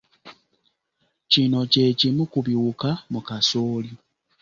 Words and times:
Kino 1.31 1.59
kye 1.71 1.85
kimu 1.99 2.23
ku 2.31 2.39
biwuka 2.45 2.89
mu 3.11 3.19
kasooli. 3.27 3.91